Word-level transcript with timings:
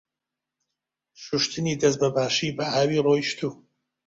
شوشتنی 1.23 1.79
دەست 1.81 1.97
بە 2.01 2.09
باشی 2.15 2.49
بە 2.57 2.65
ئاوی 2.73 3.03
ڕۆیشتوو. 3.05 3.51